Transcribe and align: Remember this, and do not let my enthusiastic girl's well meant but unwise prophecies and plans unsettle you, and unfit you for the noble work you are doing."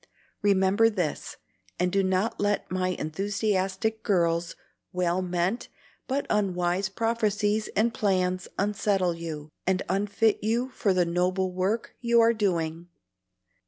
Remember 0.41 0.89
this, 0.89 1.37
and 1.77 1.91
do 1.91 2.01
not 2.01 2.39
let 2.39 2.71
my 2.71 2.95
enthusiastic 2.97 4.01
girl's 4.01 4.55
well 4.91 5.21
meant 5.21 5.67
but 6.07 6.25
unwise 6.27 6.89
prophecies 6.89 7.67
and 7.75 7.93
plans 7.93 8.47
unsettle 8.57 9.13
you, 9.13 9.49
and 9.67 9.83
unfit 9.89 10.43
you 10.43 10.69
for 10.69 10.91
the 10.95 11.05
noble 11.05 11.51
work 11.53 11.93
you 11.99 12.19
are 12.19 12.33
doing." 12.33 12.87